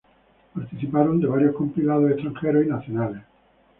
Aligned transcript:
Participaron 0.55 1.19
de 1.21 1.27
varios 1.27 1.55
compilados 1.55 2.09
extranjeros 2.09 2.65
y 2.65 2.69
nacionales. 2.69 3.21